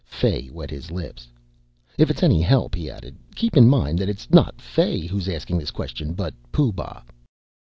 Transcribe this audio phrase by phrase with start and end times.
[0.07, 1.27] Fay wet his lips.
[1.95, 5.59] "If it's any help," he added, "keep in mind that it's not Fay who's asking
[5.59, 7.01] this question, but Pooh Bah."